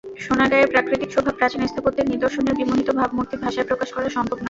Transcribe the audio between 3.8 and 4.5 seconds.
করা সম্ভব নয়।